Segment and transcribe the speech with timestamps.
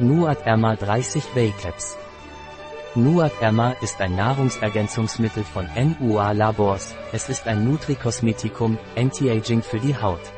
[0.00, 1.96] Nuat Erma 30 Baycaps.
[2.96, 6.96] Nuat Erma ist ein Nahrungsergänzungsmittel von NUA Labors.
[7.12, 10.32] Es ist ein Nutrikosmetikum, Anti-Aging für die Haut.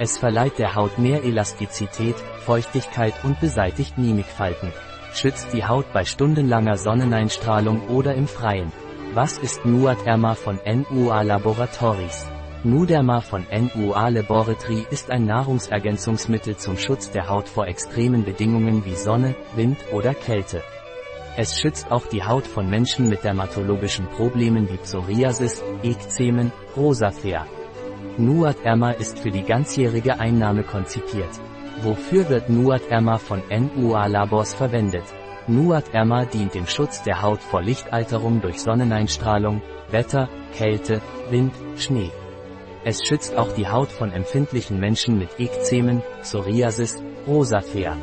[0.00, 4.72] Es verleiht der Haut mehr Elastizität, Feuchtigkeit und beseitigt Mimikfalten.
[5.14, 8.72] Schützt die Haut bei stundenlanger Sonneneinstrahlung oder im Freien.
[9.14, 12.26] Was ist Nuat Erma von NUA Laboratories?
[12.62, 18.94] Nuderma von NUA Laboratory ist ein Nahrungsergänzungsmittel zum Schutz der Haut vor extremen Bedingungen wie
[18.94, 20.62] Sonne, Wind oder Kälte.
[21.38, 27.46] Es schützt auch die Haut von Menschen mit dermatologischen Problemen wie Psoriasis, Ekzemen, Rosacea.
[28.18, 31.30] Nuat Erma ist für die ganzjährige Einnahme konzipiert.
[31.80, 35.04] Wofür wird Nuat Erma von NUA Labors verwendet?
[35.46, 42.10] Nuat Erma dient dem Schutz der Haut vor Lichtalterung durch Sonneneinstrahlung, Wetter, Kälte, Wind, Schnee.
[42.82, 47.94] Es schützt auch die Haut von empfindlichen Menschen mit Ekzemen, Psoriasis, Rosacea.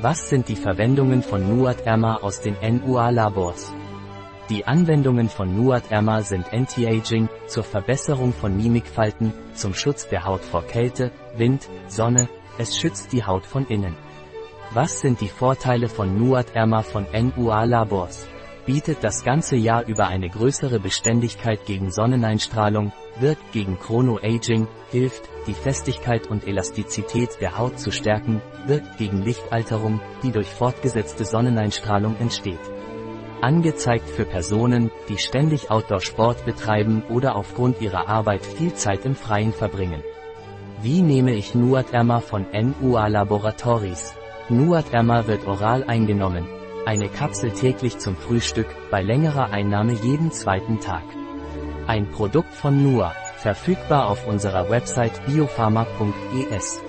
[0.00, 3.74] Was sind die Verwendungen von Nuat Erma aus den NUA-Labors?
[4.48, 10.40] Die Anwendungen von Nuat Erma sind Anti-Aging, zur Verbesserung von Mimikfalten, zum Schutz der Haut
[10.40, 13.94] vor Kälte, Wind, Sonne, es schützt die Haut von innen.
[14.72, 18.26] Was sind die Vorteile von Nuat Erma von NUA Labors?
[18.68, 25.54] Bietet das ganze Jahr über eine größere Beständigkeit gegen Sonneneinstrahlung, wirkt gegen Chrono-Aging, hilft, die
[25.54, 32.60] Festigkeit und Elastizität der Haut zu stärken, wirkt gegen Lichtalterung, die durch fortgesetzte Sonneneinstrahlung entsteht.
[33.40, 39.54] Angezeigt für Personen, die ständig Outdoor-Sport betreiben oder aufgrund ihrer Arbeit viel Zeit im Freien
[39.54, 40.02] verbringen.
[40.82, 44.14] Wie nehme ich Nuat Erma von NUA Laboratories?
[44.50, 46.46] Nuat Erma wird oral eingenommen,
[46.88, 51.02] eine Kapsel täglich zum Frühstück, bei längerer Einnahme jeden zweiten Tag.
[51.86, 56.80] Ein Produkt von NUA, verfügbar auf unserer Website biopharma.es.